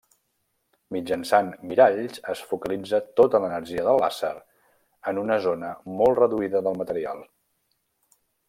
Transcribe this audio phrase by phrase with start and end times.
[0.95, 4.33] Mitjançant miralls es focalitza tota l'energia del làser
[5.13, 5.71] en una zona
[6.03, 7.23] molt reduïda del material.